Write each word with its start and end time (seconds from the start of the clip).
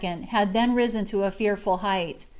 had 0.29 0.51
then 0.53 0.73
risen 0.73 1.05
to 1.05 1.23
a 1.25 1.29
fearful 1.29 1.77
height. 1.85 2.25